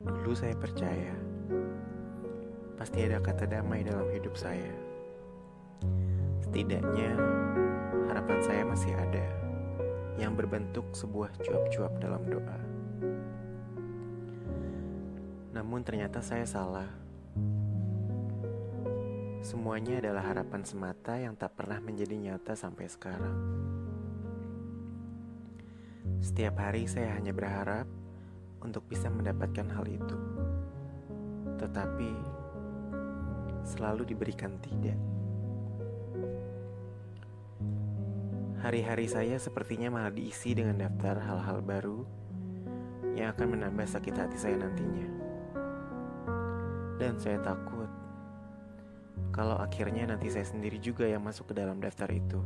Dulu 0.00 0.32
saya 0.32 0.56
percaya 0.56 1.12
pasti 2.80 3.04
ada 3.04 3.20
kata 3.20 3.44
damai 3.44 3.84
dalam 3.84 4.08
hidup 4.08 4.32
saya. 4.32 4.72
Setidaknya 6.40 7.20
harapan 8.08 8.40
saya 8.40 8.64
masih 8.64 8.96
ada 8.96 9.28
yang 10.16 10.32
berbentuk 10.32 10.88
sebuah 10.96 11.36
cuap-cuap 11.44 11.92
dalam 12.00 12.24
doa. 12.32 12.60
Namun 15.52 15.84
ternyata 15.84 16.24
saya 16.24 16.48
salah. 16.48 16.88
Semuanya 19.44 20.00
adalah 20.00 20.24
harapan 20.32 20.64
semata 20.64 21.20
yang 21.20 21.36
tak 21.36 21.52
pernah 21.60 21.76
menjadi 21.76 22.16
nyata 22.16 22.56
sampai 22.56 22.88
sekarang. 22.88 23.36
Setiap 26.24 26.56
hari 26.56 26.88
saya 26.88 27.12
hanya 27.20 27.36
berharap 27.36 27.84
untuk 28.60 28.84
bisa 28.86 29.08
mendapatkan 29.08 29.66
hal 29.72 29.84
itu, 29.88 30.18
tetapi 31.60 32.10
selalu 33.64 34.08
diberikan 34.08 34.56
tidak. 34.60 34.96
Hari-hari 38.60 39.08
saya 39.08 39.40
sepertinya 39.40 39.88
malah 39.88 40.12
diisi 40.12 40.52
dengan 40.52 40.76
daftar 40.76 41.16
hal-hal 41.16 41.64
baru 41.64 42.04
yang 43.16 43.32
akan 43.32 43.56
menambah 43.56 43.88
sakit 43.88 44.14
hati 44.20 44.36
saya 44.36 44.60
nantinya. 44.60 45.08
Dan 47.00 47.16
saya 47.16 47.40
takut 47.40 47.88
kalau 49.32 49.56
akhirnya 49.56 50.12
nanti 50.12 50.28
saya 50.28 50.44
sendiri 50.44 50.76
juga 50.76 51.08
yang 51.08 51.24
masuk 51.24 51.52
ke 51.52 51.54
dalam 51.56 51.80
daftar 51.80 52.12
itu. 52.12 52.44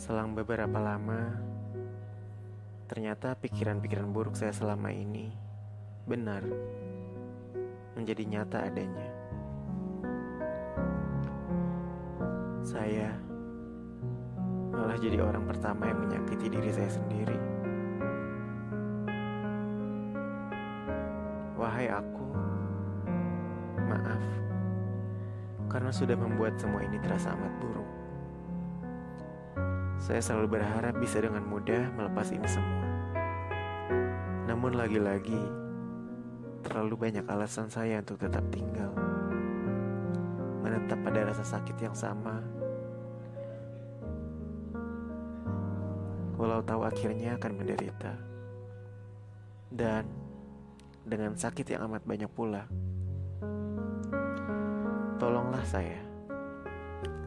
Selang 0.00 0.32
beberapa 0.32 0.80
lama, 0.80 1.28
ternyata 2.88 3.36
pikiran-pikiran 3.36 4.08
buruk 4.16 4.32
saya 4.32 4.48
selama 4.48 4.88
ini 4.88 5.28
benar 6.08 6.40
menjadi 7.92 8.24
nyata 8.24 8.64
adanya. 8.64 9.08
Saya 12.64 13.12
malah 14.72 14.96
jadi 14.96 15.20
orang 15.20 15.44
pertama 15.44 15.92
yang 15.92 16.00
menyakiti 16.00 16.48
diri 16.48 16.72
saya 16.72 16.88
sendiri. 16.88 17.36
Wahai 21.60 21.92
aku, 21.92 22.28
maaf 23.84 24.24
karena 25.68 25.92
sudah 25.92 26.16
membuat 26.16 26.56
semua 26.56 26.80
ini 26.88 26.96
terasa 27.04 27.36
amat 27.36 27.52
buruk. 27.60 28.09
Saya 30.10 30.26
selalu 30.26 30.58
berharap 30.58 30.98
bisa 30.98 31.22
dengan 31.22 31.46
mudah 31.46 31.86
melepas 31.94 32.34
ini 32.34 32.42
semua. 32.50 32.82
Namun 34.50 34.74
lagi-lagi, 34.74 35.38
terlalu 36.66 36.98
banyak 36.98 37.22
alasan 37.30 37.70
saya 37.70 38.02
untuk 38.02 38.18
tetap 38.18 38.42
tinggal. 38.50 38.90
Menetap 40.66 40.98
pada 41.06 41.30
rasa 41.30 41.46
sakit 41.46 41.78
yang 41.78 41.94
sama. 41.94 42.42
Walau 46.34 46.58
tahu 46.66 46.82
akhirnya 46.82 47.38
akan 47.38 47.52
menderita. 47.54 48.18
Dan 49.70 50.10
dengan 51.06 51.38
sakit 51.38 51.70
yang 51.70 51.86
amat 51.86 52.02
banyak 52.02 52.30
pula. 52.34 52.66
Tolonglah 55.22 55.62
saya. 55.62 56.02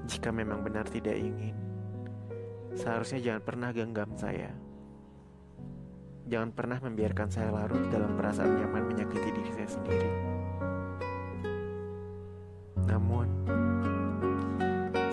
Jika 0.03 0.35
memang 0.35 0.67
benar 0.67 0.83
tidak 0.91 1.15
ingin 1.15 1.72
Seharusnya 2.73 3.19
jangan 3.21 3.43
pernah 3.45 3.69
genggam 3.69 4.09
saya. 4.17 4.49
Jangan 6.23 6.55
pernah 6.55 6.79
membiarkan 6.81 7.29
saya 7.29 7.53
larut 7.53 7.83
dalam 7.93 8.17
perasaan 8.17 8.57
nyaman 8.57 8.89
menyakiti 8.89 9.29
diri 9.29 9.51
saya 9.53 9.69
sendiri. 9.69 10.11
Namun, 12.89 13.27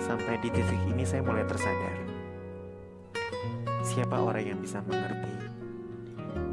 sampai 0.01 0.39
di 0.39 0.49
titik 0.49 0.81
ini 0.87 1.03
saya 1.03 1.21
mulai 1.21 1.43
tersadar. 1.45 1.97
Siapa 3.83 4.17
orang 4.17 4.43
yang 4.55 4.59
bisa 4.63 4.79
mengerti? 4.87 5.35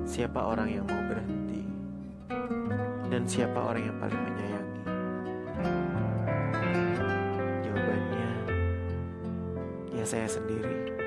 Siapa 0.04 0.40
orang 0.42 0.68
yang 0.68 0.84
mau 0.90 1.02
berhenti? 1.06 1.62
Dan 3.08 3.22
siapa 3.24 3.62
orang 3.62 3.82
yang 3.88 3.96
paling 4.02 4.20
menyayangi? 4.20 4.82
Jawabannya, 7.62 8.30
ya 9.94 10.04
saya 10.04 10.26
sendiri. 10.26 10.97